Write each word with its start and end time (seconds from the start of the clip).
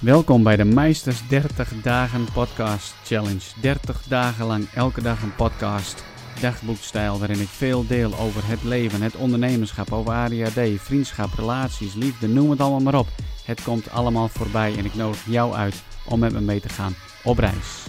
Welkom 0.00 0.42
bij 0.42 0.56
de 0.56 0.64
Meisters 0.64 1.28
30 1.28 1.82
Dagen 1.82 2.32
Podcast 2.32 2.94
Challenge. 3.04 3.60
30 3.60 4.02
dagen 4.02 4.46
lang 4.46 4.68
elke 4.74 5.02
dag 5.02 5.22
een 5.22 5.34
podcast, 5.34 6.04
dagboekstijl, 6.40 7.18
waarin 7.18 7.40
ik 7.40 7.48
veel 7.48 7.86
deel 7.86 8.18
over 8.18 8.46
het 8.46 8.62
leven, 8.62 9.02
het 9.02 9.16
ondernemerschap, 9.16 9.92
over 9.92 10.12
ADHD, 10.12 10.60
vriendschap, 10.76 11.32
relaties, 11.34 11.94
liefde, 11.94 12.28
noem 12.28 12.50
het 12.50 12.60
allemaal 12.60 12.80
maar 12.80 12.98
op. 12.98 13.06
Het 13.44 13.62
komt 13.62 13.90
allemaal 13.90 14.28
voorbij 14.28 14.76
en 14.76 14.84
ik 14.84 14.94
nodig 14.94 15.24
jou 15.26 15.54
uit 15.54 15.82
om 16.08 16.18
met 16.18 16.32
me 16.32 16.40
mee 16.40 16.60
te 16.60 16.68
gaan 16.68 16.94
op 17.24 17.38
reis. 17.38 17.86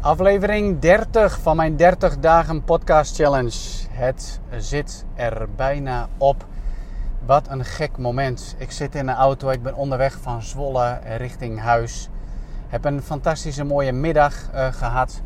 Aflevering 0.00 0.78
30 0.78 1.40
van 1.40 1.56
mijn 1.56 1.76
30 1.76 2.18
dagen 2.18 2.64
podcast 2.64 3.16
challenge. 3.16 3.58
Het 3.90 4.40
zit 4.58 5.04
er 5.14 5.48
bijna 5.56 6.08
op. 6.18 6.50
Wat 7.26 7.48
een 7.48 7.64
gek 7.64 7.98
moment. 7.98 8.54
Ik 8.58 8.70
zit 8.70 8.94
in 8.94 9.06
de 9.06 9.12
auto, 9.12 9.50
ik 9.50 9.62
ben 9.62 9.74
onderweg 9.74 10.18
van 10.20 10.42
Zwolle 10.42 10.98
richting 11.16 11.60
huis. 11.60 12.08
Heb 12.68 12.84
een 12.84 13.02
fantastische 13.02 13.64
mooie 13.64 13.92
middag 13.92 14.34
uh, 14.54 14.66
gehad. 14.72 15.22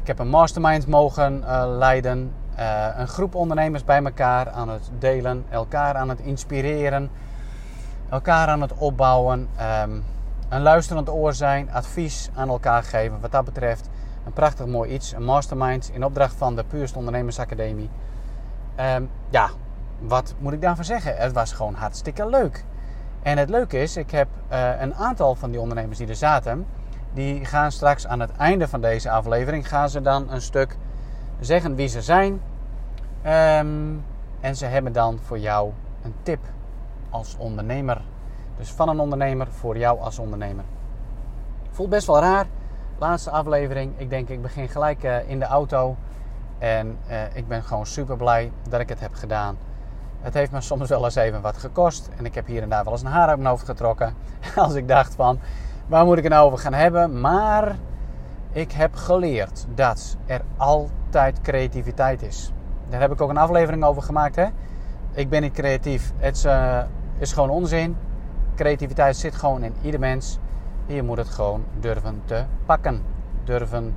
Ik 0.00 0.06
heb 0.06 0.18
een 0.18 0.28
mastermind 0.28 0.86
mogen 0.86 1.42
uh, 1.42 1.64
leiden. 1.66 2.32
Uh, 2.58 2.86
een 2.96 3.08
groep 3.08 3.34
ondernemers 3.34 3.84
bij 3.84 4.04
elkaar 4.04 4.50
aan 4.50 4.68
het 4.68 4.90
delen, 4.98 5.44
elkaar 5.50 5.94
aan 5.94 6.08
het 6.08 6.20
inspireren, 6.20 7.10
elkaar 8.08 8.48
aan 8.48 8.60
het 8.60 8.74
opbouwen. 8.74 9.48
Um, 9.82 10.04
een 10.48 10.62
luisterend 10.62 11.08
oor 11.10 11.34
zijn, 11.34 11.72
advies 11.72 12.30
aan 12.34 12.48
elkaar 12.48 12.82
geven. 12.82 13.20
Wat 13.20 13.32
dat 13.32 13.44
betreft 13.44 13.88
een 14.26 14.32
prachtig 14.32 14.66
mooi 14.66 14.90
iets. 14.90 15.12
Een 15.12 15.24
mastermind 15.24 15.90
in 15.92 16.04
opdracht 16.04 16.34
van 16.34 16.56
de 16.56 16.64
Puurst 16.64 16.96
Ondernemersacademie. 16.96 17.90
Um, 18.96 19.10
ja, 19.30 19.50
wat 19.98 20.34
moet 20.38 20.52
ik 20.52 20.60
daarvan 20.60 20.84
zeggen? 20.84 21.16
Het 21.16 21.32
was 21.32 21.52
gewoon 21.52 21.74
hartstikke 21.74 22.28
leuk. 22.28 22.64
En 23.22 23.38
het 23.38 23.48
leuke 23.48 23.78
is, 23.78 23.96
ik 23.96 24.10
heb 24.10 24.28
uh, 24.52 24.80
een 24.80 24.94
aantal 24.94 25.34
van 25.34 25.50
die 25.50 25.60
ondernemers 25.60 25.98
die 25.98 26.08
er 26.08 26.14
zaten, 26.14 26.66
die 27.12 27.44
gaan 27.44 27.72
straks 27.72 28.06
aan 28.06 28.20
het 28.20 28.36
einde 28.36 28.68
van 28.68 28.80
deze 28.80 29.10
aflevering, 29.10 29.68
gaan 29.68 29.90
ze 29.90 30.00
dan 30.00 30.30
een 30.30 30.40
stuk 30.40 30.76
zeggen 31.40 31.74
wie 31.74 31.88
ze 31.88 32.02
zijn. 32.02 32.40
Um, 33.26 34.04
en 34.40 34.56
ze 34.56 34.66
hebben 34.66 34.92
dan 34.92 35.18
voor 35.22 35.38
jou 35.38 35.72
een 36.02 36.14
tip 36.22 36.40
als 37.10 37.36
ondernemer. 37.38 38.02
Dus 38.56 38.72
van 38.72 38.88
een 38.88 39.00
ondernemer 39.00 39.46
voor 39.50 39.78
jou 39.78 40.00
als 40.00 40.18
ondernemer. 40.18 40.64
Voelt 41.70 41.90
best 41.90 42.06
wel 42.06 42.20
raar. 42.20 42.46
Laatste 42.98 43.30
aflevering. 43.30 43.92
Ik 43.96 44.10
denk 44.10 44.28
ik 44.28 44.42
begin 44.42 44.68
gelijk 44.68 45.04
uh, 45.04 45.30
in 45.30 45.38
de 45.38 45.44
auto. 45.44 45.96
En 46.58 46.98
uh, 47.08 47.36
ik 47.36 47.48
ben 47.48 47.62
gewoon 47.62 47.86
super 47.86 48.16
blij 48.16 48.52
dat 48.68 48.80
ik 48.80 48.88
het 48.88 49.00
heb 49.00 49.14
gedaan. 49.14 49.56
Het 50.20 50.34
heeft 50.34 50.52
me 50.52 50.60
soms 50.60 50.88
wel 50.88 51.04
eens 51.04 51.14
even 51.14 51.40
wat 51.40 51.56
gekost. 51.56 52.08
En 52.16 52.24
ik 52.24 52.34
heb 52.34 52.46
hier 52.46 52.62
en 52.62 52.68
daar 52.68 52.84
wel 52.84 52.92
eens 52.92 53.02
een 53.02 53.08
haar 53.08 53.28
uit 53.28 53.36
mijn 53.36 53.50
hoofd 53.50 53.64
getrokken. 53.64 54.14
Als 54.56 54.74
ik 54.74 54.88
dacht 54.88 55.14
van, 55.14 55.38
waar 55.86 56.04
moet 56.04 56.16
ik 56.16 56.22
het 56.22 56.32
nou 56.32 56.46
over 56.46 56.58
gaan 56.58 56.72
hebben? 56.72 57.20
Maar 57.20 57.76
ik 58.52 58.72
heb 58.72 58.94
geleerd 58.94 59.66
dat 59.74 60.16
er 60.26 60.40
altijd 60.56 61.40
creativiteit 61.40 62.22
is. 62.22 62.52
Daar 62.88 63.00
heb 63.00 63.12
ik 63.12 63.20
ook 63.20 63.30
een 63.30 63.36
aflevering 63.36 63.84
over 63.84 64.02
gemaakt. 64.02 64.36
Hè? 64.36 64.46
Ik 65.12 65.28
ben 65.28 65.42
niet 65.42 65.52
creatief. 65.52 66.12
Het 66.16 66.36
is, 66.36 66.44
uh, 66.44 66.80
is 67.18 67.32
gewoon 67.32 67.50
onzin. 67.50 67.96
Creativiteit 68.54 69.16
zit 69.16 69.34
gewoon 69.34 69.62
in 69.62 69.74
ieder 69.82 70.00
mens. 70.00 70.38
En 70.86 70.94
je 70.94 71.02
moet 71.02 71.16
het 71.16 71.28
gewoon 71.28 71.64
durven 71.80 72.22
te 72.24 72.44
pakken. 72.66 73.02
Durven, 73.44 73.96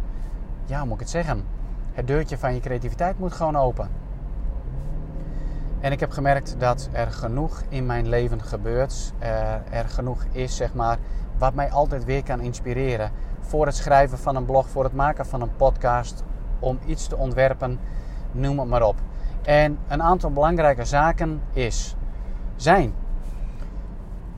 ja, 0.66 0.78
hoe 0.78 0.86
moet 0.86 0.94
ik 0.94 1.00
het 1.00 1.10
zeggen? 1.10 1.46
Het 1.94 2.08
deurtje 2.08 2.38
van 2.38 2.54
je 2.54 2.60
creativiteit 2.60 3.20
moet 3.20 3.34
gewoon 3.34 3.56
open. 3.56 3.90
En 5.82 5.92
ik 5.92 6.00
heb 6.00 6.12
gemerkt 6.12 6.56
dat 6.58 6.90
er 6.92 7.12
genoeg 7.12 7.64
in 7.70 7.86
mijn 7.86 8.08
leven 8.10 8.42
gebeurt. 8.42 9.14
Er, 9.20 9.62
er, 9.70 9.90
genoeg 9.90 10.24
is, 10.32 10.56
zeg 10.56 10.74
maar, 10.74 10.98
wat 11.38 11.54
mij 11.54 11.72
altijd 11.72 12.06
weer 12.06 12.24
kan 12.24 12.40
inspireren. 12.40 13.12
Voor 13.40 13.66
het 13.66 13.76
schrijven 13.76 14.18
van 14.18 14.36
een 14.36 14.46
blog, 14.46 14.70
voor 14.70 14.84
het 14.84 14.94
maken 14.94 15.26
van 15.26 15.42
een 15.42 15.56
podcast, 15.56 16.24
om 16.60 16.80
iets 16.86 17.08
te 17.08 17.18
ontwerpen, 17.18 17.80
noem 18.32 18.60
het 18.60 18.68
maar 18.68 18.84
op. 18.84 18.96
En 19.42 19.78
een 19.88 20.04
aantal 20.04 20.32
belangrijke 20.32 20.86
zaken 20.86 21.42
is, 21.54 21.96
zijn. 22.56 22.94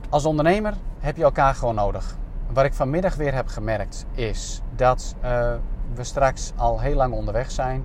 Als 0.08 0.24
ondernemer 0.24 0.74
heb 0.98 1.16
je 1.16 1.22
elkaar 1.22 1.54
gewoon 1.54 1.74
nodig. 1.74 2.16
Wat 2.52 2.64
ik 2.64 2.74
vanmiddag 2.74 3.14
weer 3.14 3.34
heb 3.34 3.46
gemerkt 3.46 4.06
is 4.12 4.62
dat 4.76 5.14
uh, 5.24 5.54
we 5.94 6.04
straks 6.04 6.52
al 6.56 6.80
heel 6.80 6.96
lang 6.96 7.14
onderweg 7.14 7.50
zijn 7.50 7.84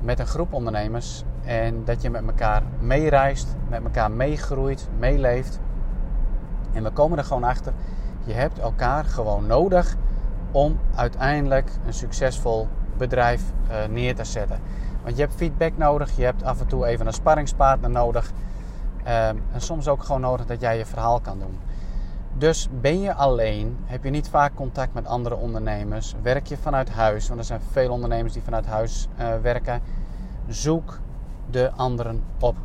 met 0.00 0.18
een 0.18 0.26
groep 0.26 0.52
ondernemers 0.52 1.24
en 1.44 1.84
dat 1.84 2.02
je 2.02 2.10
met 2.10 2.26
elkaar 2.26 2.62
meereist, 2.80 3.56
met 3.68 3.84
elkaar 3.84 4.10
meegroeit, 4.10 4.88
meeleeft. 4.98 5.60
En 6.72 6.82
we 6.82 6.90
komen 6.90 7.18
er 7.18 7.24
gewoon 7.24 7.44
achter, 7.44 7.72
je 8.24 8.32
hebt 8.32 8.58
elkaar 8.58 9.04
gewoon 9.04 9.46
nodig 9.46 9.96
om 10.50 10.78
uiteindelijk 10.94 11.70
een 11.86 11.92
succesvol 11.92 12.68
bedrijf 12.96 13.42
uh, 13.70 13.84
neer 13.90 14.14
te 14.14 14.24
zetten. 14.24 14.58
Want 15.02 15.16
je 15.16 15.22
hebt 15.22 15.34
feedback 15.34 15.76
nodig, 15.76 16.16
je 16.16 16.24
hebt 16.24 16.42
af 16.42 16.60
en 16.60 16.66
toe 16.66 16.86
even 16.86 17.06
een 17.06 17.12
sparringspartner 17.12 17.90
nodig. 17.90 18.32
Uh, 19.06 19.28
en 19.28 19.40
soms 19.56 19.88
ook 19.88 20.02
gewoon 20.02 20.20
nodig 20.20 20.46
dat 20.46 20.60
jij 20.60 20.78
je 20.78 20.86
verhaal 20.86 21.20
kan 21.20 21.38
doen. 21.38 21.58
Dus 22.38 22.68
ben 22.80 23.00
je 23.00 23.14
alleen, 23.14 23.76
heb 23.84 24.04
je 24.04 24.10
niet 24.10 24.28
vaak 24.28 24.54
contact 24.54 24.94
met 24.94 25.06
andere 25.06 25.36
ondernemers, 25.36 26.14
werk 26.22 26.46
je 26.46 26.56
vanuit 26.56 26.90
huis, 26.90 27.28
want 27.28 27.40
er 27.40 27.46
zijn 27.46 27.60
veel 27.70 27.90
ondernemers 27.90 28.32
die 28.32 28.42
vanuit 28.42 28.66
huis 28.66 29.08
uh, 29.20 29.26
werken. 29.42 29.80
Zoek 30.48 30.98
de 31.50 31.70
anderen 31.76 32.24
op. 32.40 32.56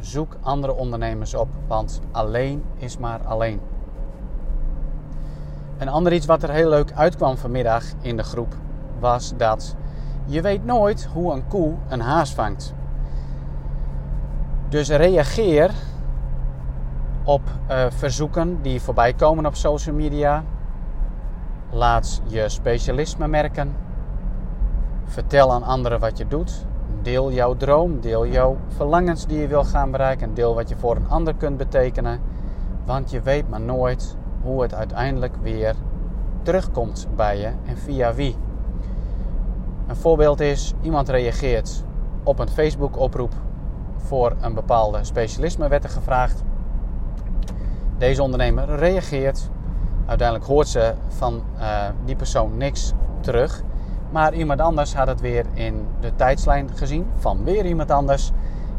Zoek 0.00 0.36
andere 0.40 0.74
ondernemers 0.74 1.34
op, 1.34 1.48
want 1.66 2.00
alleen 2.12 2.64
is 2.76 2.98
maar 2.98 3.20
alleen. 3.24 3.60
Een 5.78 5.88
ander 5.88 6.12
iets 6.12 6.26
wat 6.26 6.42
er 6.42 6.50
heel 6.50 6.68
leuk 6.68 6.92
uitkwam 6.92 7.36
vanmiddag 7.36 7.84
in 8.00 8.16
de 8.16 8.22
groep 8.22 8.54
was 9.00 9.32
dat 9.36 9.76
je 10.26 10.40
weet 10.40 10.64
nooit 10.64 11.08
hoe 11.12 11.32
een 11.32 11.48
koe 11.48 11.74
een 11.88 12.00
haas 12.00 12.34
vangt. 12.34 12.74
Dus 14.68 14.88
reageer 14.88 15.70
op 17.24 17.42
uh, 17.70 17.86
verzoeken 17.88 18.62
die 18.62 18.80
voorbij 18.80 19.12
komen 19.12 19.46
op 19.46 19.54
social 19.54 19.94
media. 19.94 20.44
Laat 21.70 22.22
je 22.26 22.48
specialisme 22.48 23.28
merken. 23.28 23.76
Vertel 25.04 25.52
aan 25.52 25.62
anderen 25.62 26.00
wat 26.00 26.18
je 26.18 26.28
doet. 26.28 26.66
Deel 27.04 27.32
jouw 27.32 27.54
droom, 27.54 28.00
deel 28.00 28.26
jouw 28.26 28.56
verlangens 28.68 29.26
die 29.26 29.40
je 29.40 29.46
wil 29.46 29.64
gaan 29.64 29.90
bereiken, 29.90 30.34
deel 30.34 30.54
wat 30.54 30.68
je 30.68 30.76
voor 30.76 30.96
een 30.96 31.08
ander 31.08 31.34
kunt 31.34 31.56
betekenen. 31.56 32.20
Want 32.84 33.10
je 33.10 33.20
weet 33.20 33.48
maar 33.48 33.60
nooit 33.60 34.16
hoe 34.42 34.62
het 34.62 34.74
uiteindelijk 34.74 35.36
weer 35.42 35.74
terugkomt 36.42 37.06
bij 37.16 37.38
je 37.38 37.50
en 37.64 37.76
via 37.76 38.14
wie. 38.14 38.36
Een 39.86 39.96
voorbeeld 39.96 40.40
is, 40.40 40.72
iemand 40.82 41.08
reageert 41.08 41.84
op 42.22 42.38
een 42.38 42.48
Facebook-oproep 42.48 43.32
voor 43.96 44.36
een 44.40 44.54
bepaalde 44.54 45.04
specialisme 45.04 45.68
werd 45.68 45.84
er 45.84 45.90
gevraagd. 45.90 46.42
Deze 47.98 48.22
ondernemer 48.22 48.76
reageert. 48.76 49.50
Uiteindelijk 50.06 50.48
hoort 50.48 50.68
ze 50.68 50.94
van 51.08 51.42
uh, 51.58 51.84
die 52.04 52.16
persoon 52.16 52.56
niks 52.56 52.92
terug. 53.20 53.62
Maar 54.14 54.34
iemand 54.34 54.60
anders 54.60 54.94
had 54.94 55.06
het 55.06 55.20
weer 55.20 55.46
in 55.52 55.86
de 56.00 56.14
tijdslijn 56.14 56.68
gezien 56.74 57.06
van 57.18 57.44
weer 57.44 57.66
iemand 57.66 57.90
anders. 57.90 58.32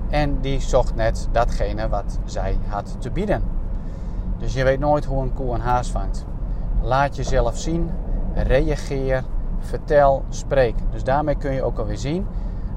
En 0.09 0.41
die 0.41 0.59
zocht 0.59 0.95
net 0.95 1.27
datgene 1.31 1.89
wat 1.89 2.19
zij 2.25 2.57
had 2.67 2.95
te 2.99 3.11
bieden. 3.11 3.43
Dus 4.37 4.53
je 4.53 4.63
weet 4.63 4.79
nooit 4.79 5.05
hoe 5.05 5.21
een 5.21 5.33
koe 5.33 5.53
een 5.53 5.61
haas 5.61 5.91
vangt. 5.91 6.25
Laat 6.81 7.15
jezelf 7.15 7.57
zien, 7.57 7.89
reageer, 8.33 9.23
vertel, 9.59 10.23
spreek. 10.29 10.75
Dus 10.91 11.03
daarmee 11.03 11.35
kun 11.35 11.53
je 11.53 11.63
ook 11.63 11.79
alweer 11.79 11.97
zien, 11.97 12.27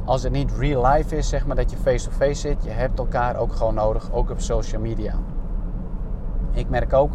als 0.04 0.22
het 0.22 0.32
niet 0.32 0.52
real 0.52 0.86
life 0.86 1.16
is, 1.16 1.28
zeg 1.28 1.46
maar 1.46 1.56
dat 1.56 1.70
je 1.70 1.76
face-to-face 1.76 2.18
-face 2.18 2.40
zit, 2.40 2.64
je 2.64 2.70
hebt 2.70 2.98
elkaar 2.98 3.36
ook 3.36 3.52
gewoon 3.52 3.74
nodig, 3.74 4.12
ook 4.12 4.30
op 4.30 4.40
social 4.40 4.80
media. 4.80 5.14
Ik 6.52 6.68
merk 6.68 6.92
ook 6.92 7.12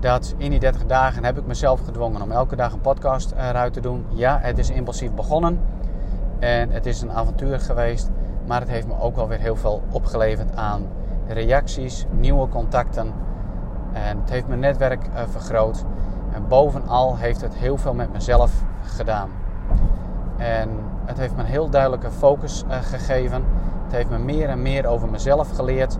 dat 0.00 0.34
in 0.36 0.50
die 0.50 0.60
30 0.60 0.86
dagen 0.86 1.24
heb 1.24 1.38
ik 1.38 1.46
mezelf 1.46 1.80
gedwongen 1.84 2.22
om 2.22 2.30
elke 2.30 2.56
dag 2.56 2.72
een 2.72 2.80
podcast 2.80 3.30
eruit 3.30 3.72
te 3.72 3.80
doen. 3.80 4.06
Ja, 4.08 4.38
het 4.42 4.58
is 4.58 4.70
impulsief 4.70 5.12
begonnen 5.12 5.60
en 6.38 6.70
het 6.70 6.86
is 6.86 7.00
een 7.00 7.12
avontuur 7.12 7.60
geweest, 7.60 8.10
maar 8.46 8.60
het 8.60 8.68
heeft 8.68 8.86
me 8.86 9.00
ook 9.00 9.16
wel 9.16 9.28
weer 9.28 9.38
heel 9.38 9.56
veel 9.56 9.82
opgeleverd 9.90 10.56
aan 10.56 10.86
reacties, 11.26 12.06
nieuwe 12.10 12.48
contacten 12.48 13.12
en 13.92 14.20
het 14.20 14.30
heeft 14.30 14.48
mijn 14.48 14.60
netwerk 14.60 15.06
uh, 15.06 15.20
vergroot. 15.28 15.84
En 16.32 16.48
bovenal 16.48 17.16
heeft 17.16 17.40
het 17.40 17.54
heel 17.54 17.76
veel 17.76 17.94
met 17.94 18.12
mezelf 18.12 18.52
gedaan. 18.82 19.30
En 20.36 20.70
het 21.04 21.18
heeft 21.18 21.36
me 21.36 21.40
een 21.40 21.48
heel 21.48 21.70
duidelijke 21.70 22.10
focus 22.10 22.64
uh, 22.68 22.76
gegeven. 22.76 23.44
Het 23.84 23.92
heeft 23.92 24.10
me 24.10 24.18
meer 24.18 24.48
en 24.48 24.62
meer 24.62 24.86
over 24.86 25.08
mezelf 25.08 25.50
geleerd. 25.50 25.98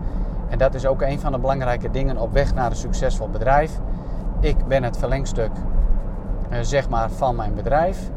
En 0.49 0.59
dat 0.59 0.75
is 0.75 0.87
ook 0.87 1.03
een 1.03 1.21
van 1.21 1.33
de 1.33 1.39
belangrijke 1.39 1.91
dingen 1.91 2.17
op 2.17 2.33
weg 2.33 2.55
naar 2.55 2.71
een 2.71 2.77
succesvol 2.77 3.29
bedrijf. 3.29 3.81
Ik 4.41 4.67
ben 4.67 4.83
het 4.83 4.97
verlengstuk 4.97 5.51
uh, 6.53 6.59
zeg 6.61 6.89
maar, 6.89 7.11
van 7.11 7.37
mijn 7.37 7.55
bedrijf. 7.55 8.11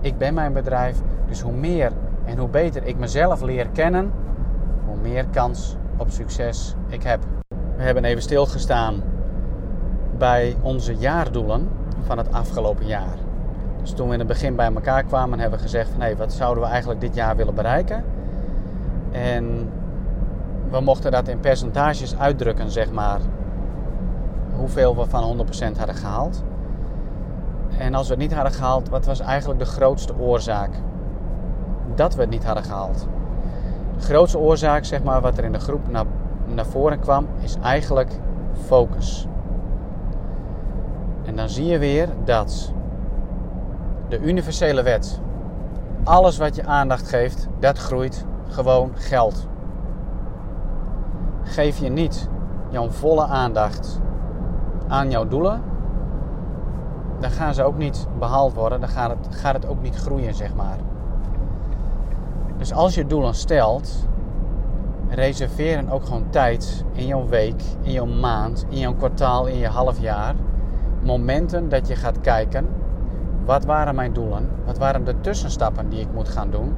Ik 0.00 0.18
ben 0.18 0.34
mijn 0.34 0.52
bedrijf. 0.52 1.00
Dus 1.26 1.40
hoe 1.40 1.52
meer 1.52 1.92
en 2.24 2.38
hoe 2.38 2.48
beter 2.48 2.86
ik 2.86 2.98
mezelf 2.98 3.40
leer 3.40 3.68
kennen, 3.68 4.12
hoe 4.86 4.96
meer 4.96 5.26
kans 5.26 5.76
op 5.96 6.10
succes 6.10 6.74
ik 6.88 7.02
heb. 7.02 7.20
We 7.76 7.82
hebben 7.82 8.04
even 8.04 8.22
stilgestaan 8.22 9.02
bij 10.18 10.56
onze 10.62 10.96
jaardoelen 10.96 11.68
van 12.02 12.18
het 12.18 12.32
afgelopen 12.32 12.86
jaar. 12.86 13.16
Dus 13.80 13.92
toen 13.92 14.06
we 14.06 14.12
in 14.12 14.18
het 14.18 14.28
begin 14.28 14.56
bij 14.56 14.72
elkaar 14.74 15.04
kwamen, 15.04 15.38
hebben 15.38 15.58
we 15.58 15.64
gezegd 15.64 15.90
hé, 15.98 16.16
wat 16.16 16.32
zouden 16.32 16.62
we 16.62 16.68
eigenlijk 16.68 17.00
dit 17.00 17.14
jaar 17.14 17.36
willen 17.36 17.54
bereiken? 17.54 18.04
En 19.10 19.70
we 20.70 20.80
mochten 20.80 21.10
dat 21.10 21.28
in 21.28 21.40
percentages 21.40 22.18
uitdrukken, 22.18 22.70
zeg 22.70 22.92
maar. 22.92 23.20
Hoeveel 24.56 24.96
we 24.96 25.06
van 25.06 25.46
100% 25.74 25.76
hadden 25.76 25.94
gehaald. 25.94 26.42
En 27.78 27.94
als 27.94 28.06
we 28.06 28.12
het 28.12 28.22
niet 28.22 28.34
hadden 28.34 28.52
gehaald, 28.52 28.88
wat 28.88 29.06
was 29.06 29.20
eigenlijk 29.20 29.60
de 29.60 29.66
grootste 29.66 30.18
oorzaak 30.18 30.70
dat 31.94 32.14
we 32.14 32.20
het 32.20 32.30
niet 32.30 32.44
hadden 32.44 32.64
gehaald? 32.64 33.08
De 33.96 34.02
grootste 34.02 34.38
oorzaak, 34.38 34.84
zeg 34.84 35.02
maar, 35.02 35.20
wat 35.20 35.38
er 35.38 35.44
in 35.44 35.52
de 35.52 35.60
groep 35.60 35.90
naar, 35.90 36.04
naar 36.46 36.66
voren 36.66 37.00
kwam, 37.00 37.26
is 37.40 37.56
eigenlijk 37.62 38.10
focus. 38.66 39.26
En 41.24 41.36
dan 41.36 41.48
zie 41.48 41.66
je 41.66 41.78
weer 41.78 42.08
dat 42.24 42.72
de 44.08 44.20
universele 44.20 44.82
wet, 44.82 45.20
alles 46.04 46.38
wat 46.38 46.56
je 46.56 46.66
aandacht 46.66 47.08
geeft, 47.08 47.48
dat 47.58 47.78
groeit 47.78 48.26
gewoon 48.48 48.92
geld. 48.94 49.46
Geef 51.42 51.78
je 51.78 51.88
niet 51.88 52.28
jouw 52.70 52.90
volle 52.90 53.24
aandacht 53.24 54.00
aan 54.92 55.10
jouw 55.10 55.28
doelen, 55.28 55.62
dan 57.20 57.30
gaan 57.30 57.54
ze 57.54 57.62
ook 57.62 57.76
niet 57.76 58.06
behaald 58.18 58.54
worden. 58.54 58.80
Dan 58.80 58.88
gaat 58.88 59.10
het, 59.10 59.34
gaat 59.34 59.54
het 59.54 59.66
ook 59.66 59.82
niet 59.82 59.96
groeien, 59.96 60.34
zeg 60.34 60.54
maar. 60.54 60.76
Dus 62.56 62.72
als 62.72 62.94
je 62.94 63.06
doelen 63.06 63.34
stelt, 63.34 64.06
reserveer 65.08 65.76
dan 65.76 65.90
ook 65.90 66.04
gewoon 66.04 66.30
tijd 66.30 66.84
in 66.92 67.06
jouw 67.06 67.26
week, 67.26 67.62
in 67.80 67.92
jouw 67.92 68.06
maand, 68.06 68.66
in 68.68 68.78
jouw 68.78 68.94
kwartaal, 68.94 69.46
in 69.46 69.58
je 69.58 69.66
halfjaar. 69.66 70.34
Momenten 71.02 71.68
dat 71.68 71.88
je 71.88 71.96
gaat 71.96 72.20
kijken, 72.20 72.68
wat 73.44 73.64
waren 73.64 73.94
mijn 73.94 74.12
doelen? 74.12 74.48
Wat 74.64 74.78
waren 74.78 75.04
de 75.04 75.20
tussenstappen 75.20 75.88
die 75.88 76.00
ik 76.00 76.12
moet 76.14 76.28
gaan 76.28 76.50
doen? 76.50 76.74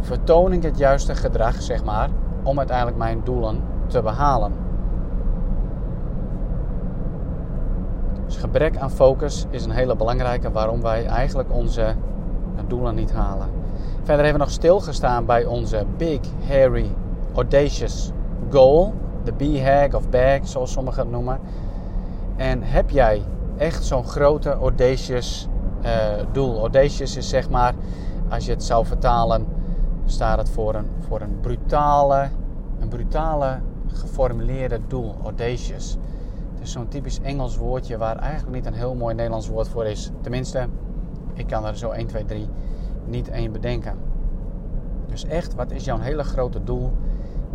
Vertoon 0.00 0.52
ik 0.52 0.62
het 0.62 0.78
juiste 0.78 1.14
gedrag, 1.14 1.62
zeg 1.62 1.84
maar, 1.84 2.08
om 2.42 2.58
uiteindelijk 2.58 2.96
mijn 2.96 3.20
doelen 3.24 3.62
te 3.86 4.02
behalen? 4.02 4.67
Dus 8.28 8.36
gebrek 8.36 8.76
aan 8.76 8.90
focus 8.90 9.46
is 9.50 9.64
een 9.64 9.70
hele 9.70 9.96
belangrijke 9.96 10.50
waarom 10.50 10.82
wij 10.82 11.06
eigenlijk 11.06 11.52
onze 11.52 11.94
doelen 12.66 12.94
niet 12.94 13.12
halen. 13.12 13.48
Verder 13.96 14.24
hebben 14.24 14.32
we 14.32 14.38
nog 14.38 14.50
stilgestaan 14.50 15.26
bij 15.26 15.44
onze 15.44 15.84
Big, 15.96 16.20
Hairy, 16.46 16.94
Audacious 17.34 18.12
Goal. 18.50 18.94
De 19.24 19.32
B-Hag 19.32 19.94
of 19.94 20.08
Bag, 20.08 20.38
zoals 20.42 20.72
sommigen 20.72 21.02
het 21.02 21.10
noemen. 21.10 21.40
En 22.36 22.62
heb 22.62 22.90
jij 22.90 23.22
echt 23.56 23.84
zo'n 23.84 24.04
grote 24.04 24.52
Audacious 24.52 25.48
uh, 25.84 25.90
doel? 26.32 26.58
Audacious 26.58 27.16
is 27.16 27.28
zeg 27.28 27.50
maar, 27.50 27.74
als 28.28 28.44
je 28.44 28.50
het 28.50 28.64
zou 28.64 28.86
vertalen, 28.86 29.46
staat 30.04 30.38
het 30.38 30.50
voor 30.50 30.74
een, 30.74 30.86
voor 31.08 31.20
een 31.20 31.40
brutale, 31.40 32.28
een 32.80 32.88
brutale 32.88 33.58
geformuleerde 33.86 34.80
doel. 34.88 35.14
Audacious. 35.22 35.96
Is 36.68 36.74
zo'n 36.74 36.88
typisch 36.88 37.20
Engels 37.20 37.56
woordje 37.56 37.98
waar 37.98 38.16
eigenlijk 38.16 38.54
niet 38.54 38.66
een 38.66 38.72
heel 38.72 38.94
mooi 38.94 39.14
Nederlands 39.14 39.48
woord 39.48 39.68
voor 39.68 39.84
is. 39.84 40.10
Tenminste, 40.20 40.68
ik 41.34 41.46
kan 41.46 41.66
er 41.66 41.76
zo 41.76 41.90
1, 41.90 42.06
2, 42.06 42.24
3 42.24 42.48
niet 43.04 43.28
één 43.28 43.52
bedenken. 43.52 43.98
Dus 45.06 45.24
echt, 45.24 45.54
wat 45.54 45.70
is 45.70 45.84
jouw 45.84 45.98
hele 45.98 46.24
grote 46.24 46.64
doel 46.64 46.92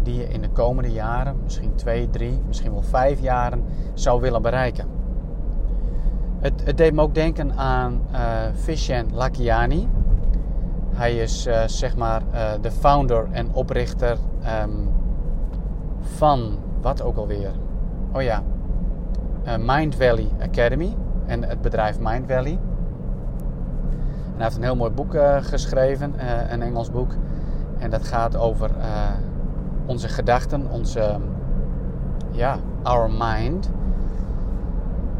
die 0.01 0.15
je 0.15 0.27
in 0.27 0.41
de 0.41 0.49
komende 0.49 0.91
jaren, 0.91 1.35
misschien 1.43 1.75
twee, 1.75 2.09
drie, 2.09 2.41
misschien 2.47 2.71
wel 2.71 2.81
vijf 2.81 3.19
jaren, 3.19 3.63
zou 3.93 4.21
willen 4.21 4.41
bereiken? 4.41 4.87
Het, 6.39 6.65
het 6.65 6.77
deed 6.77 6.93
me 6.93 7.01
ook 7.01 7.15
denken 7.15 7.53
aan 7.57 8.01
uh, 8.11 8.19
Vishen 8.53 9.07
Lakiani. 9.13 9.89
Hij 10.93 11.15
is 11.15 11.47
uh, 11.47 11.63
zeg 11.65 11.95
maar 11.95 12.21
uh, 12.33 12.51
de 12.61 12.71
founder 12.71 13.27
en 13.31 13.53
oprichter 13.53 14.17
um, 14.61 14.89
van 15.99 16.57
wat 16.81 17.01
ook 17.01 17.17
alweer. 17.17 17.51
Oh 18.13 18.21
ja, 18.21 18.43
Mind 19.59 19.95
Valley 19.95 20.29
Academy 20.41 20.95
en 21.25 21.43
het 21.43 21.61
bedrijf 21.61 21.99
Mind 21.99 22.27
Valley. 22.27 22.59
Hij 24.35 24.43
heeft 24.43 24.55
een 24.55 24.63
heel 24.63 24.75
mooi 24.75 24.91
boek 24.91 25.13
uh, 25.13 25.37
geschreven, 25.41 26.13
uh, 26.17 26.51
een 26.51 26.61
Engels 26.61 26.91
boek. 26.91 27.11
En 27.77 27.89
dat 27.89 28.03
gaat 28.03 28.37
over 28.37 28.71
onze 29.85 30.09
gedachten, 30.09 30.69
onze, 30.69 31.19
ja, 32.31 32.57
our 32.83 33.11
mind. 33.11 33.69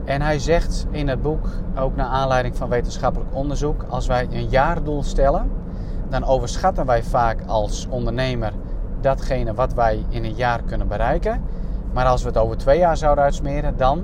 En 0.06 0.22
hij 0.22 0.40
zegt 0.40 0.88
in 0.92 1.08
het 1.08 1.22
boek, 1.22 1.50
ook 1.78 1.96
naar 1.96 2.08
aanleiding 2.08 2.56
van 2.56 2.70
wetenschappelijk 2.70 3.36
onderzoek, 3.36 3.86
als 3.90 4.08
wij 4.08 4.28
een 4.32 4.50
jaardoel 4.50 5.04
stellen, 5.04 5.52
dan 6.10 6.24
overschatten 6.24 6.86
wij 6.86 7.04
vaak 7.04 7.42
als 7.48 7.88
ondernemer 7.90 8.52
datgene 9.02 9.54
wat 9.54 9.74
wij 9.74 10.06
in 10.10 10.24
een 10.24 10.36
jaar 10.36 10.62
kunnen 10.64 10.88
bereiken. 10.88 11.42
Maar 11.94 12.06
als 12.06 12.22
we 12.22 12.28
het 12.28 12.38
over 12.38 12.58
twee 12.58 12.78
jaar 12.80 12.98
zouden 12.98 13.24
uitsmeren, 13.24 13.78
dan 13.78 14.04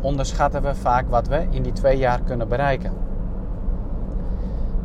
onderschatten 0.00 0.62
we 0.62 0.74
vaak 0.74 1.04
wat 1.08 1.28
we 1.28 1.46
in 1.50 1.62
die 1.62 1.72
twee 1.72 1.98
jaar 1.98 2.20
kunnen 2.22 2.48
bereiken. 2.48 2.92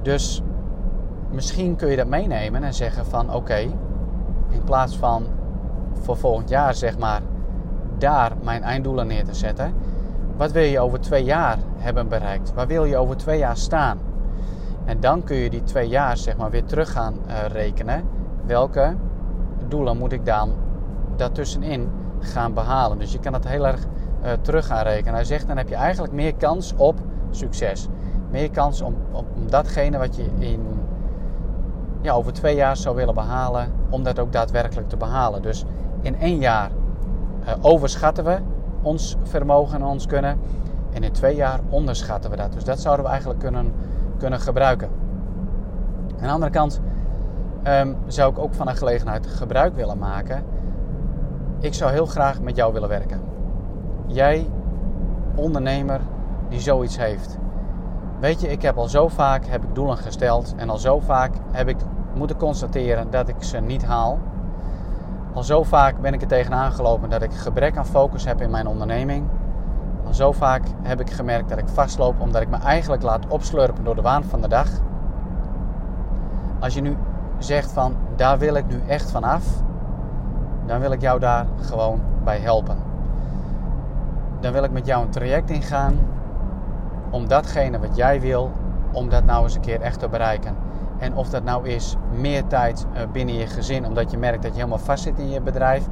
Dus 0.02 0.42
misschien 1.32 1.76
kun 1.76 1.90
je 1.90 1.96
dat 1.96 2.08
meenemen 2.08 2.64
en 2.64 2.74
zeggen 2.74 3.06
van 3.06 3.34
oké, 3.34 3.58
in 4.50 4.64
plaats 4.66 4.98
van 4.98 5.26
voor 5.94 6.18
volgend 6.18 6.50
jaar 6.50 6.74
zeg 6.74 6.98
maar 6.98 7.22
daar 7.98 8.32
mijn 8.44 8.64
einddoelen 8.64 9.08
neer 9.08 9.24
te 9.24 9.34
zetten, 9.34 9.74
wat 10.38 10.52
wil 10.52 10.64
je 10.64 10.80
over 10.80 11.00
twee 11.00 11.24
jaar 11.24 11.58
hebben 11.78 12.08
bereikt? 12.08 12.54
Waar 12.54 12.68
wil 12.68 12.86
je 12.86 12.98
over 12.98 13.18
twee 13.18 13.38
jaar 13.38 13.58
staan? 13.58 14.00
En 14.86 15.00
dan 15.00 15.24
kun 15.24 15.36
je 15.36 15.50
die 15.50 15.64
twee 15.64 15.88
jaar 15.88 16.18
zeg 16.18 16.38
maar 16.38 16.50
weer 16.50 16.66
terug 16.66 16.92
gaan 16.92 17.16
uh, 17.28 17.36
rekenen. 17.48 18.04
Welke 18.46 18.96
doelen 19.68 19.98
moet 19.98 20.12
ik 20.12 20.26
dan 20.26 20.54
daartussenin 21.16 21.90
gaan 22.20 22.54
behalen? 22.54 23.00
Dus 23.00 23.12
je 23.12 23.20
kan 23.20 23.32
dat 23.32 23.48
heel 23.48 23.68
erg 23.68 23.86
uh, 24.24 24.32
terug 24.42 24.66
gaan 24.66 24.84
rekenen. 24.84 25.14
Hij 25.14 25.24
zegt 25.24 25.48
dan 25.48 25.58
heb 25.58 25.70
je 25.70 25.76
eigenlijk 25.76 26.14
meer 26.14 26.36
kans 26.36 26.74
op 26.78 27.00
succes 27.32 27.90
meer 28.30 28.52
kans 28.52 28.82
om, 28.82 28.96
om, 29.12 29.26
datgene 29.50 29.98
wat 29.98 30.16
je 30.16 30.30
in, 30.38 30.66
ja, 32.02 32.14
over 32.14 32.34
twee 32.34 32.56
jaar 32.56 32.78
zou 32.78 32.96
willen 32.96 33.14
behalen, 33.14 33.72
om 33.90 34.04
dat 34.04 34.20
ook 34.20 34.32
daadwerkelijk 34.32 34.90
te 34.90 34.98
behalen. 34.98 35.42
Dus 35.42 35.66
in 36.02 36.20
één 36.20 36.40
jaar 36.40 36.72
uh, 37.44 37.54
overschatten 37.62 38.24
we 38.24 38.38
ons 38.82 39.16
vermogen 39.24 39.80
en 39.80 39.86
ons 39.86 40.06
kunnen. 40.06 40.40
En 40.92 41.04
in 41.04 41.12
twee 41.12 41.36
jaar 41.36 41.60
onderschatten 41.70 42.30
we 42.30 42.36
dat. 42.36 42.54
Dus 42.54 42.64
dat 42.64 42.80
zouden 42.80 43.06
we 43.06 43.12
eigenlijk 43.12 43.40
kunnen, 43.40 43.74
kunnen 44.18 44.40
gebruiken. 44.40 44.90
Aan 46.20 46.28
de 46.28 46.34
andere 46.34 46.52
kant 46.52 46.82
um, 47.68 47.98
zou 48.08 48.32
ik 48.32 48.40
ook 48.40 48.54
van 48.54 48.68
een 48.68 48.76
gelegenheid 48.76 49.28
gebruik 49.28 49.76
willen 49.76 49.98
maken. 49.98 50.44
Ik 51.62 51.74
zou 51.74 51.92
heel 51.92 52.06
graag 52.06 52.42
met 52.42 52.56
jou 52.56 52.74
willen 52.74 52.90
werken. 52.90 53.22
Jij, 54.06 54.50
ondernemer 55.36 56.00
die 56.50 56.60
zoiets 56.60 56.98
heeft. 56.98 57.38
Weet 58.20 58.42
je, 58.42 58.48
ik 58.48 58.62
heb 58.62 58.78
al 58.78 58.88
zo 58.88 59.08
vaak 59.08 59.46
heb 59.46 59.64
ik 59.64 59.76
doelen 59.76 59.98
gesteld 59.98 60.54
en 60.58 60.70
al 60.70 60.78
zo 60.78 61.00
vaak 61.00 61.34
heb 61.52 61.68
ik 61.68 61.78
moeten 62.14 62.38
constateren 62.38 63.10
dat 63.10 63.28
ik 63.28 63.44
ze 63.44 63.60
niet 63.60 63.86
haal. 63.86 64.20
Al 65.34 65.44
zo 65.44 65.64
vaak 65.64 66.02
ben 66.02 66.14
ik 66.14 66.22
er 66.22 66.28
tegenaan 66.28 66.72
gelopen 66.72 67.10
dat 67.10 67.22
ik 67.22 67.34
gebrek 67.34 67.78
aan 67.78 67.86
focus 67.86 68.26
heb 68.26 68.42
in 68.42 68.50
mijn 68.50 68.68
onderneming. 68.68 69.28
Al 70.06 70.14
zo 70.14 70.32
vaak 70.32 70.64
heb 70.82 71.00
ik 71.00 71.10
gemerkt 71.10 71.50
dat 71.50 71.58
ik 71.58 71.68
vastloop 71.68 72.20
omdat 72.20 72.42
ik 72.42 72.50
me 72.50 72.58
eigenlijk 72.58 73.02
laat 73.02 73.28
opslurpen 73.28 73.84
door 73.84 73.96
de 73.96 74.02
waan 74.02 74.24
van 74.24 74.42
de 74.42 74.48
dag. 74.48 74.68
Als 76.60 76.74
je 76.74 76.82
nu 76.82 76.98
zegt 77.38 77.72
van 77.72 77.96
daar 78.16 78.38
wil 78.38 78.54
ik 78.56 78.68
nu 78.68 78.82
echt 78.88 79.12
van 79.12 79.24
af, 79.24 79.64
dan 80.70 80.80
wil 80.80 80.92
ik 80.92 81.02
jou 81.02 81.20
daar 81.20 81.46
gewoon 81.62 82.02
bij 82.24 82.40
helpen. 82.40 82.78
Dan 84.40 84.52
wil 84.52 84.64
ik 84.64 84.72
met 84.72 84.86
jou 84.86 85.04
een 85.04 85.10
traject 85.10 85.50
ingaan 85.50 85.96
om 87.10 87.28
datgene 87.28 87.80
wat 87.80 87.96
jij 87.96 88.22
wil, 88.22 88.52
om 88.92 89.10
dat 89.10 89.24
nou 89.24 89.44
eens 89.44 89.56
een 89.56 89.62
keer 89.62 89.82
echt 89.82 90.00
te 90.00 90.10
bereiken. 90.10 90.56
En 90.98 91.16
of 91.16 91.30
dat 91.30 91.44
nou 91.44 91.68
is 91.68 91.96
meer 92.12 92.48
tijd 92.48 92.86
eh, 92.94 93.02
binnen 93.12 93.36
je 93.36 93.48
gezin, 93.48 93.86
omdat 93.86 94.12
je 94.12 94.18
merkt 94.18 94.42
dat 94.42 94.52
je 94.52 94.58
helemaal 94.58 94.78
vast 94.78 95.04
zit 95.04 95.20
in 95.20 95.30
je 95.30 95.42
bedrijf. 95.42 95.88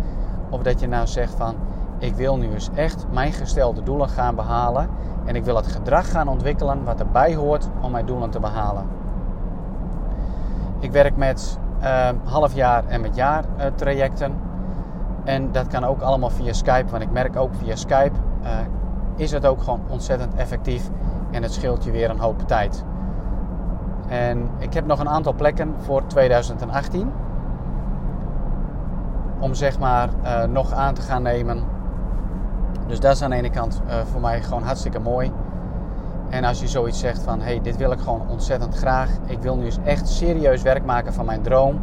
Of 0.49 0.61
dat 0.61 0.79
je 0.79 0.87
nou 0.87 1.07
zegt 1.07 1.33
van, 1.33 1.55
ik 1.97 2.15
wil 2.15 2.37
nu 2.37 2.53
eens 2.53 2.69
echt 2.75 3.05
mijn 3.11 3.33
gestelde 3.33 3.83
doelen 3.83 4.09
gaan 4.09 4.35
behalen. 4.35 4.89
En 5.25 5.35
ik 5.35 5.43
wil 5.43 5.55
het 5.55 5.67
gedrag 5.67 6.11
gaan 6.11 6.27
ontwikkelen 6.27 6.83
wat 6.83 6.99
erbij 6.99 7.35
hoort 7.35 7.69
om 7.81 7.91
mijn 7.91 8.05
doelen 8.05 8.29
te 8.29 8.39
behalen. 8.39 8.85
Ik 10.79 10.91
werk 10.91 11.15
met 11.15 11.59
uh, 11.81 12.09
halfjaar 12.23 12.85
en 12.87 13.01
met 13.01 13.15
jaar 13.15 13.43
uh, 13.57 13.65
trajecten. 13.75 14.46
En 15.27 15.51
dat 15.51 15.67
kan 15.67 15.83
ook 15.83 16.01
allemaal 16.01 16.29
via 16.29 16.53
Skype. 16.53 16.91
Want 16.91 17.03
ik 17.03 17.11
merk 17.11 17.35
ook 17.35 17.55
via 17.55 17.75
Skype 17.75 18.15
uh, 18.43 18.49
is 19.15 19.31
het 19.31 19.45
ook 19.45 19.61
gewoon 19.61 19.81
ontzettend 19.87 20.35
effectief 20.35 20.89
en 21.31 21.43
het 21.43 21.53
scheelt 21.53 21.83
je 21.83 21.91
weer 21.91 22.09
een 22.09 22.19
hoop 22.19 22.47
tijd. 22.47 22.83
En 24.07 24.49
ik 24.57 24.73
heb 24.73 24.85
nog 24.85 24.99
een 24.99 25.09
aantal 25.09 25.33
plekken 25.33 25.75
voor 25.77 26.05
2018. 26.05 27.11
om 29.39 29.53
zeg 29.53 29.79
maar 29.79 30.09
uh, 30.23 30.43
nog 30.43 30.73
aan 30.73 30.93
te 30.93 31.01
gaan 31.01 31.21
nemen. 31.21 31.63
Dus 32.87 32.99
dat 32.99 33.15
is 33.15 33.21
aan 33.21 33.29
de 33.29 33.35
ene 33.35 33.49
kant 33.49 33.81
uh, 33.87 33.93
voor 34.11 34.21
mij 34.21 34.41
gewoon 34.41 34.63
hartstikke 34.63 34.99
mooi. 34.99 35.31
En 36.29 36.43
als 36.43 36.59
je 36.59 36.67
zoiets 36.67 36.99
zegt 36.99 37.21
van, 37.21 37.41
hey, 37.41 37.61
dit 37.61 37.77
wil 37.77 37.91
ik 37.91 37.99
gewoon 37.99 38.21
ontzettend 38.27 38.75
graag. 38.75 39.09
Ik 39.25 39.39
wil 39.39 39.55
nu 39.55 39.65
eens 39.65 39.79
echt 39.83 40.07
serieus 40.07 40.61
werk 40.61 40.85
maken 40.85 41.13
van 41.13 41.25
mijn 41.25 41.41
droom. 41.41 41.81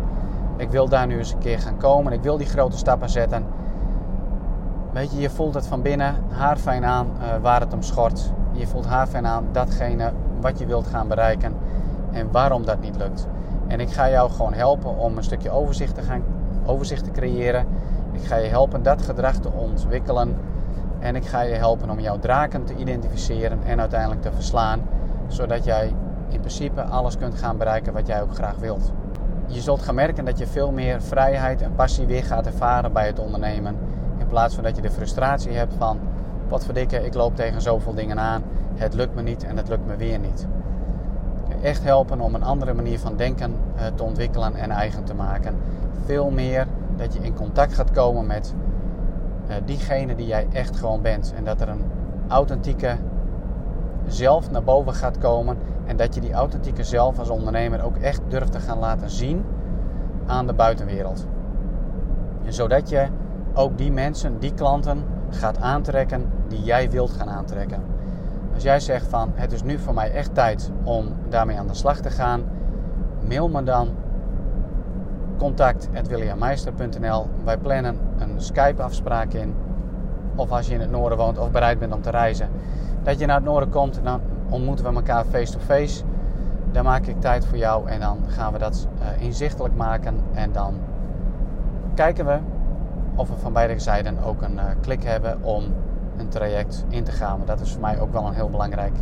Ik 0.57 0.71
wil 0.71 0.89
daar 0.89 1.07
nu 1.07 1.19
eens 1.19 1.33
een 1.33 1.39
keer 1.39 1.59
gaan 1.59 1.77
komen. 1.77 2.13
Ik 2.13 2.23
wil 2.23 2.37
die 2.37 2.47
grote 2.47 2.77
stappen 2.77 3.11
zetten. 3.11 3.45
Weet 4.93 5.13
je, 5.13 5.21
je 5.21 5.31
voelt 5.31 5.55
het 5.55 5.67
van 5.67 5.83
binnen 5.83 6.15
haarfijn 6.29 6.85
aan 6.85 7.07
uh, 7.21 7.27
waar 7.43 7.61
het 7.61 7.73
om 7.73 7.83
schort. 7.83 8.33
Je 8.53 8.67
voelt 8.67 8.87
haarfijn 8.87 9.27
aan 9.27 9.47
datgene 9.53 10.13
wat 10.41 10.59
je 10.59 10.67
wilt 10.67 10.87
gaan 10.87 11.09
bereiken 11.09 11.55
en 12.11 12.31
waarom 12.31 12.65
dat 12.65 12.81
niet 12.81 12.97
lukt. 12.97 13.27
En 13.67 13.81
ik 13.81 13.91
ga 13.91 14.11
jou 14.11 14.31
gewoon 14.31 14.53
helpen 14.53 14.99
om 14.99 15.17
een 15.17 15.25
stukje 15.25 15.51
overzicht 15.51 15.95
te, 15.95 16.03
gaan, 16.03 16.23
overzicht 16.65 17.05
te 17.05 17.11
creëren. 17.11 17.67
Ik 18.13 18.25
ga 18.25 18.37
je 18.37 18.49
helpen 18.49 18.83
dat 18.83 19.03
gedrag 19.03 19.37
te 19.37 19.53
ontwikkelen. 19.53 20.37
En 20.99 21.17
ik 21.17 21.27
ga 21.27 21.41
je 21.41 21.55
helpen 21.55 21.91
om 21.91 22.01
jouw 22.01 22.19
draken 22.19 22.65
te 22.65 22.77
identificeren 22.77 23.59
en 23.65 23.81
uiteindelijk 23.81 24.23
te 24.23 24.33
verslaan. 24.33 24.81
Zodat 25.27 25.65
jij 25.65 25.95
in 26.29 26.41
principe 26.41 26.83
alles 26.83 27.17
kunt 27.17 27.35
gaan 27.35 27.59
bereiken 27.59 27.93
wat 27.93 28.07
jij 28.07 28.23
ook 28.23 28.35
graag 28.35 28.57
wilt. 28.57 28.93
Je 29.55 29.61
zult 29.61 29.83
gaan 29.83 29.95
merken 29.95 30.25
dat 30.25 30.39
je 30.39 30.47
veel 30.47 30.73
meer 30.73 31.03
vrijheid 31.03 31.63
en 31.63 31.75
passie 31.75 32.07
weer 32.07 32.25
gaat 32.25 32.47
ervaren 32.47 32.93
bij 32.93 33.07
het 33.07 33.19
ondernemen. 33.19 33.77
In 34.19 34.27
plaats 34.27 34.55
van 34.55 34.65
dat 34.65 34.77
je 34.77 34.83
de 34.83 34.91
frustratie 34.91 35.53
hebt 35.53 35.75
van, 35.75 35.99
wat 36.49 36.65
verdikken, 36.65 37.05
ik 37.05 37.15
loop 37.15 37.37
tegen 37.37 37.63
zoveel 37.63 37.95
dingen 37.95 38.19
aan. 38.19 38.43
Het 38.75 38.95
lukt 38.95 39.15
me 39.15 39.23
niet 39.23 39.45
en 39.45 39.57
het 39.57 39.69
lukt 39.69 39.87
me 39.87 39.97
weer 39.97 40.19
niet 40.19 40.47
echt 41.63 41.85
helpen 41.85 42.21
om 42.21 42.35
een 42.35 42.43
andere 42.43 42.75
manier 42.75 42.99
van 42.99 43.17
denken 43.17 43.55
eh, 43.77 43.87
te 43.95 44.03
ontwikkelen 44.03 44.55
en 44.55 44.71
eigen 44.71 45.05
te 45.05 45.15
maken. 45.15 45.57
Veel 46.05 46.31
meer 46.31 46.67
dat 46.97 47.15
je 47.15 47.19
in 47.21 47.35
contact 47.35 47.75
gaat 47.75 47.91
komen 47.91 48.27
met 48.27 48.55
uh, 49.49 49.55
diegene 49.65 50.15
die 50.15 50.27
jij 50.27 50.47
echt 50.53 50.77
gewoon 50.77 51.03
bent. 51.03 51.33
En 51.37 51.45
dat 51.45 51.61
er 51.61 51.69
een 51.69 51.85
authentieke 52.29 52.97
zelf 54.07 54.51
naar 54.51 54.65
boven 54.65 54.95
gaat 54.95 55.19
komen. 55.19 55.57
En 55.87 55.97
dat 55.97 56.15
je 56.15 56.21
die 56.21 56.33
authentieke 56.33 56.85
zelf 56.85 57.19
als 57.19 57.29
ondernemer 57.29 57.85
ook 57.85 57.97
echt 57.97 58.21
durft 58.29 58.53
te 58.53 58.61
gaan 58.61 58.79
laten 58.79 59.11
zien 59.11 59.45
aan 60.27 60.47
de 60.47 60.55
buitenwereld. 60.55 61.27
En 62.45 62.53
zodat 62.53 62.89
je 62.89 63.07
ook 63.55 63.79
die 63.79 63.93
mensen, 63.93 64.39
die 64.39 64.55
klanten 64.55 65.05
gaat 65.31 65.61
aantrekken 65.61 66.31
die 66.49 66.63
jij 66.63 66.91
wilt 66.91 67.11
gaan 67.11 67.29
aantrekken. 67.29 67.83
Als 68.55 68.63
jij 68.63 68.81
zegt 68.81 69.07
van 69.07 69.33
het 69.35 69.53
is 69.53 69.63
nu 69.63 69.79
voor 69.79 69.95
mij 69.95 70.13
echt 70.13 70.35
tijd 70.35 70.71
om 70.83 71.13
daarmee 71.29 71.59
aan 71.59 71.67
de 71.67 71.75
slag 71.75 72.01
te 72.01 72.11
gaan, 72.11 72.43
mail 73.29 73.49
me 73.49 73.63
dan 73.63 73.89
contact.williammeister.nl. 75.39 77.27
Wij 77.45 77.59
plannen 77.59 77.99
een 78.19 78.41
Skype 78.41 78.83
afspraak 78.83 79.33
in. 79.33 79.55
Of 80.35 80.51
als 80.51 80.67
je 80.67 80.75
in 80.75 80.81
het 80.81 80.91
noorden 80.91 81.19
woont 81.19 81.39
of 81.39 81.51
bereid 81.51 81.79
bent 81.79 81.93
om 81.93 82.03
te 82.03 82.11
reizen. 82.11 82.49
Dat 83.03 83.19
je 83.19 83.27
naar 83.27 83.37
het 83.37 83.45
noorden 83.45 83.69
komt, 83.69 84.01
dan 84.03 84.21
ontmoeten 84.55 84.85
we 84.85 84.95
elkaar 84.95 85.25
face-to-face. 85.25 86.03
Dan 86.73 86.85
maak 86.85 87.07
ik 87.07 87.21
tijd 87.21 87.47
voor 87.47 87.59
jou 87.59 87.89
en 87.89 88.01
dan 88.01 88.19
gaan 88.27 88.53
we 88.53 88.59
dat 88.59 88.89
uh, 88.99 89.23
inzichtelijk 89.23 89.75
maken. 89.75 90.21
En 90.33 90.53
dan 90.53 90.75
kijken 91.95 92.27
we 92.27 92.39
of 93.15 93.29
we 93.29 93.35
van 93.37 93.53
beide 93.53 93.79
zijden 93.79 94.23
ook 94.25 94.43
een 94.43 94.55
uh, 94.55 94.65
klik 94.81 95.03
hebben 95.03 95.43
om 95.43 95.65
een 96.17 96.29
traject 96.29 96.85
in 96.89 97.05
te 97.05 97.13
gaan. 97.13 97.41
Dat 97.45 97.61
is 97.61 97.73
voor 97.73 97.81
mij 97.81 98.01
ook 98.01 98.13
wel 98.13 98.27
een 98.27 98.35
heel 98.35 98.51
belangrijk 98.51 98.95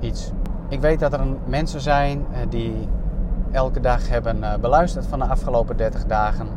iets. 0.00 0.32
Ik 0.68 0.80
weet 0.80 1.00
dat 1.00 1.12
er 1.12 1.20
mensen 1.44 1.80
zijn 1.80 2.26
eh, 2.32 2.40
die 2.48 2.88
elke 3.50 3.80
dag 3.80 4.08
hebben 4.08 4.44
eh, 4.44 4.58
beluisterd 4.60 5.06
van 5.06 5.18
de 5.18 5.24
afgelopen 5.24 5.76
30 5.76 6.06
dagen. 6.06 6.48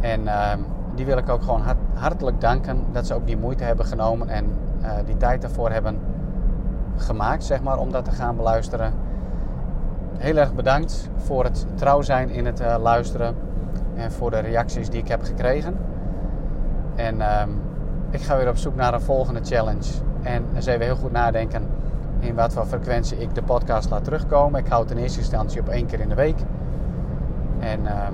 En 0.00 0.26
ehm, 0.26 0.58
die 0.94 1.04
wil 1.04 1.18
ik 1.18 1.28
ook 1.28 1.42
gewoon 1.42 1.62
hartelijk 1.94 2.40
danken 2.40 2.84
dat 2.92 3.06
ze 3.06 3.14
ook 3.14 3.26
die 3.26 3.36
moeite 3.36 3.64
hebben 3.64 3.86
genomen 3.86 4.28
en 4.28 4.46
eh, 4.80 4.90
die 5.06 5.16
tijd 5.16 5.44
ervoor 5.44 5.70
hebben 5.70 5.98
gemaakt, 7.00 7.44
zeg 7.44 7.62
maar, 7.62 7.78
om 7.78 7.92
dat 7.92 8.04
te 8.04 8.10
gaan 8.10 8.36
beluisteren. 8.36 8.92
Heel 10.18 10.36
erg 10.36 10.54
bedankt 10.54 11.10
voor 11.16 11.44
het 11.44 11.66
trouw 11.74 12.02
zijn 12.02 12.30
in 12.30 12.46
het 12.46 12.62
luisteren 12.80 13.34
en 13.94 14.12
voor 14.12 14.30
de 14.30 14.38
reacties 14.38 14.90
die 14.90 15.00
ik 15.00 15.08
heb 15.08 15.22
gekregen. 15.22 15.76
En 16.94 17.20
ehm, 17.20 17.50
ik 18.10 18.20
ga 18.20 18.36
weer 18.36 18.48
op 18.48 18.56
zoek 18.56 18.74
naar 18.74 18.94
een 18.94 19.00
volgende 19.00 19.40
challenge. 19.42 19.90
En 20.22 20.44
eens 20.54 20.66
even 20.66 20.84
heel 20.84 20.96
goed 20.96 21.12
nadenken 21.12 21.62
in 22.18 22.34
wat 22.34 22.52
voor 22.52 22.66
frequentie 22.66 23.18
ik 23.18 23.34
de 23.34 23.42
podcast 23.42 23.90
laat 23.90 24.04
terugkomen. 24.04 24.60
Ik 24.60 24.66
hou 24.66 24.82
het 24.82 24.90
in 24.90 24.96
eerste 24.96 25.18
instantie 25.18 25.60
op 25.60 25.68
één 25.68 25.86
keer 25.86 26.00
in 26.00 26.08
de 26.08 26.14
week. 26.14 26.38
En 27.58 27.86
ehm, 27.86 28.12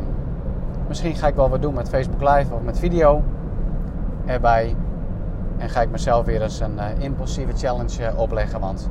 misschien 0.88 1.14
ga 1.14 1.26
ik 1.26 1.34
wel 1.34 1.48
wat 1.48 1.62
doen 1.62 1.74
met 1.74 1.88
Facebook 1.88 2.20
Live 2.20 2.54
of 2.54 2.62
met 2.62 2.78
video 2.78 3.22
erbij. 4.24 4.76
En 5.58 5.68
ga 5.68 5.80
ik 5.80 5.90
mezelf 5.90 6.24
weer 6.24 6.42
eens 6.42 6.60
een 6.60 6.74
uh, 6.74 6.84
impulsieve 6.98 7.52
challenge 7.52 8.02
uh, 8.02 8.18
opleggen. 8.18 8.60
Want 8.60 8.90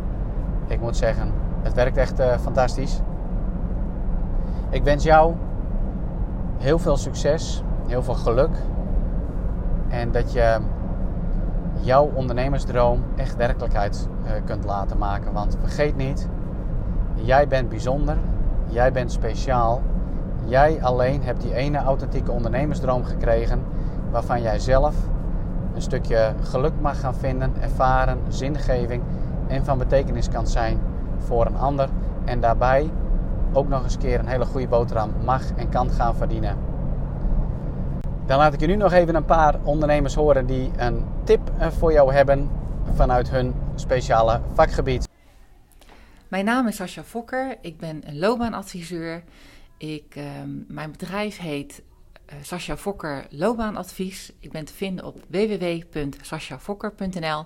ik 0.68 0.82
moet 0.82 0.98
zeggen, 0.98 1.32
het 1.62 1.74
werkt 1.74 1.98
echt 1.98 2.20
uh, 2.20 2.38
fantastisch. 2.38 3.02
Ik 4.70 4.84
wens 4.84 5.04
jou 5.04 5.34
heel 6.58 6.80
veel 6.80 6.98
succes, 6.98 7.64
heel 7.88 8.04
veel 8.04 8.14
geluk. 8.14 8.58
En 9.88 10.12
dat 10.12 10.34
je 10.34 10.58
jouw 11.80 12.12
ondernemersdroom 12.14 13.04
echt 13.16 13.36
werkelijkheid 13.36 14.08
kunt 14.46 14.66
laten 14.66 14.98
maken. 14.98 15.34
Want 15.34 15.58
vergeet 15.60 15.96
niet, 15.96 16.30
jij 17.16 17.48
bent 17.48 17.70
bijzonder, 17.70 18.18
jij 18.66 18.92
bent 18.92 19.12
speciaal. 19.12 19.82
Jij 20.46 20.84
alleen 20.84 21.24
hebt 21.24 21.42
die 21.42 21.54
ene 21.54 21.78
authentieke 21.78 22.32
ondernemersdroom 22.32 23.04
gekregen 23.04 23.64
waarvan 24.12 24.42
jij 24.42 24.60
zelf 24.60 24.96
een 25.76 25.82
stukje 25.82 26.34
geluk 26.42 26.74
mag 26.82 27.00
gaan 27.00 27.16
vinden, 27.16 27.54
ervaren, 27.62 28.20
zingeving 28.28 29.04
en 29.48 29.66
van 29.66 29.78
betekenis 29.78 30.30
kan 30.30 30.48
zijn 30.48 30.80
voor 31.18 31.46
een 31.46 31.58
ander. 31.58 31.90
En 32.26 32.40
daarbij 32.40 32.92
ook 33.54 33.68
nog 33.68 33.84
eens 33.84 33.98
keer 33.98 34.20
een 34.20 34.28
hele 34.28 34.46
goede 34.46 34.68
boterham 34.68 35.12
mag 35.24 35.52
en 35.56 35.70
kan 35.70 35.90
gaan 35.90 36.16
verdienen. 36.16 36.58
Dan 38.26 38.38
laat 38.38 38.54
ik 38.54 38.60
je 38.60 38.68
nu 38.68 38.76
nog 38.76 38.92
even 38.92 39.16
een 39.16 39.26
paar 39.26 39.56
ondernemers 39.64 40.16
horen 40.16 40.46
die 40.46 40.72
een 40.78 41.06
tip 41.24 41.52
voor 41.60 41.92
jou 41.92 42.14
hebben 42.14 42.50
vanuit 42.94 43.30
hun 43.30 43.54
speciale 43.76 44.42
vakgebied. 44.54 45.08
Mijn 46.28 46.46
naam 46.46 46.68
is 46.68 46.76
Sascha 46.76 47.04
Fokker, 47.04 47.58
ik 47.62 47.78
ben 47.78 48.02
een 48.08 48.20
loopbaanadviseur. 48.20 49.24
Ik, 49.78 50.16
uh, 50.18 50.24
mijn 50.68 50.92
bedrijf 50.92 51.38
heet 51.38 51.84
Sascha 52.42 52.78
Fokker 52.78 53.26
Loopbaanadvies. 53.30 54.32
Ik 54.40 54.52
ben 54.52 54.66
te 54.66 54.74
vinden 54.74 55.06
op 55.06 55.24
www.saschafokker.nl. 55.28 57.46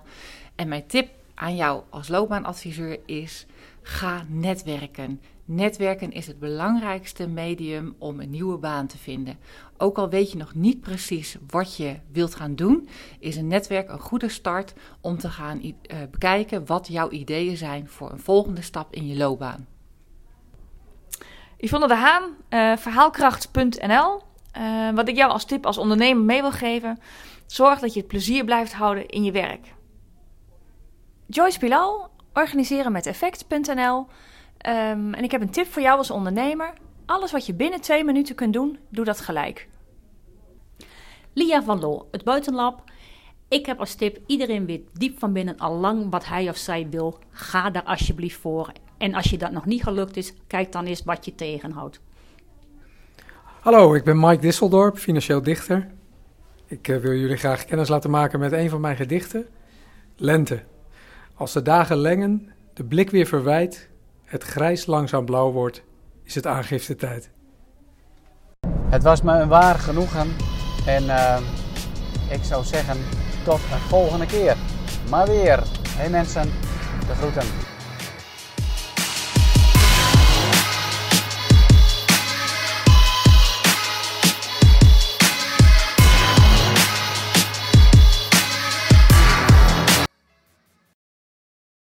En 0.55 0.67
mijn 0.67 0.88
tip 0.88 1.09
aan 1.36 1.55
jou 1.55 1.83
als 1.89 2.07
loopbaanadviseur 2.07 3.00
is: 3.05 3.45
ga 3.81 4.25
netwerken. 4.27 5.21
Netwerken 5.45 6.12
is 6.12 6.27
het 6.27 6.39
belangrijkste 6.39 7.27
medium 7.27 7.95
om 7.98 8.19
een 8.19 8.29
nieuwe 8.29 8.57
baan 8.57 8.88
te 8.88 8.98
vinden. 8.98 9.38
Ook 9.77 9.98
al 9.98 10.09
weet 10.09 10.31
je 10.31 10.38
nog 10.38 10.53
niet 10.53 10.81
precies 10.81 11.38
wat 11.48 11.75
je 11.75 11.95
wilt 12.12 12.36
gaan 12.36 12.55
doen, 12.55 12.89
is 13.19 13.36
een 13.36 13.48
netwerk 13.48 13.89
een 13.89 14.00
goede 14.00 14.29
start 14.29 14.74
om 15.01 15.17
te 15.17 15.29
gaan 15.29 15.62
uh, 15.63 15.74
bekijken 16.12 16.65
wat 16.65 16.88
jouw 16.88 17.09
ideeën 17.09 17.57
zijn 17.57 17.88
voor 17.88 18.12
een 18.12 18.19
volgende 18.19 18.62
stap 18.62 18.93
in 18.93 19.07
je 19.07 19.17
loopbaan. 19.17 19.67
Yvonne 21.57 21.88
de 21.88 21.95
Haan, 21.95 22.24
uh, 22.50 22.77
verhaalkracht.nl. 22.77 24.27
Uh, 24.58 24.89
wat 24.96 25.08
ik 25.08 25.15
jou 25.15 25.32
als 25.32 25.46
tip 25.46 25.65
als 25.65 25.77
ondernemer 25.77 26.24
mee 26.24 26.41
wil 26.41 26.51
geven, 26.51 27.00
zorg 27.46 27.79
dat 27.79 27.94
je 27.94 28.00
het 28.00 28.08
plezier 28.08 28.46
blijft 28.46 28.74
houden 28.74 29.08
in 29.08 29.24
je 29.24 29.32
werk. 29.32 29.74
Joyce 31.27 31.60
Bilal, 31.60 32.10
organiseren 32.34 32.91
met 32.91 33.06
effect.nl. 33.06 34.08
Um, 34.68 35.13
en 35.13 35.24
ik 35.24 35.32
heb 35.32 35.41
een 35.41 35.50
tip 35.50 35.68
voor 35.68 35.82
jou 35.82 35.98
als 35.98 36.12
ondernemer. 36.12 36.74
Alles 37.06 37.32
wat 37.32 37.46
je 37.46 37.53
binnen 37.53 37.82
twee 37.82 38.03
minuten 38.03 38.36
kunt 38.36 38.53
doen, 38.53 38.77
doe 38.89 39.06
dat 39.06 39.20
gelijk. 39.20 39.68
Lia 41.34 41.63
van 41.63 41.79
Loo, 41.79 42.08
het 42.12 42.24
buitenlab. 42.24 42.84
Ik 43.48 43.65
heb 43.65 43.79
als 43.79 43.96
tip, 43.96 44.20
iedereen 44.25 44.65
weet 44.65 44.82
diep 44.94 45.20
van 45.20 45.34
binnen 45.34 45.58
al 45.58 45.75
lang 45.75 46.12
wat 46.12 46.25
hij 46.25 46.50
of 46.50 46.58
zij 46.58 46.89
wil. 46.89 47.20
Ga 47.32 47.70
daar 47.70 47.84
alsjeblieft 47.84 48.39
voor. 48.39 48.72
En 48.98 49.13
als 49.13 49.29
je 49.29 49.38
dat 49.38 49.51
nog 49.51 49.65
niet 49.65 49.84
gelukt 49.84 50.18
is, 50.18 50.34
kijk 50.48 50.72
dan 50.72 50.86
eens 50.86 51.03
wat 51.03 51.25
je 51.25 51.36
tegenhoudt. 51.36 52.01
Hallo, 53.69 53.93
ik 53.93 54.03
ben 54.03 54.19
Mike 54.19 54.41
Disseldorp, 54.41 54.97
financieel 54.97 55.41
dichter. 55.41 55.88
Ik 56.65 56.88
uh, 56.88 56.97
wil 56.97 57.13
jullie 57.13 57.38
graag 57.38 57.65
kennis 57.65 57.88
laten 57.88 58.09
maken 58.09 58.39
met 58.39 58.51
een 58.51 58.69
van 58.69 58.81
mijn 58.81 58.95
gedichten. 58.95 59.47
Lente. 60.15 60.63
Als 61.33 61.53
de 61.53 61.61
dagen 61.61 61.97
lengen, 61.97 62.51
de 62.73 62.83
blik 62.83 63.09
weer 63.09 63.25
verwijt, 63.25 63.89
het 64.23 64.43
grijs 64.43 64.85
langzaam 64.85 65.25
blauw 65.25 65.51
wordt, 65.51 65.83
is 66.23 66.35
het 66.35 66.47
aangifte 66.47 66.95
tijd. 66.95 67.29
Het 68.89 69.03
was 69.03 69.21
me 69.21 69.33
een 69.33 69.47
waar 69.47 69.75
genoegen 69.75 70.27
en 70.85 71.03
uh, 71.03 71.38
ik 72.29 72.43
zou 72.43 72.63
zeggen 72.63 72.97
tot 73.43 73.59
een 73.59 73.89
volgende 73.89 74.25
keer. 74.25 74.57
Maar 75.09 75.27
weer. 75.27 75.63
Hey 75.88 76.09
mensen, 76.09 76.49
de 77.07 77.13
groeten. 77.13 77.68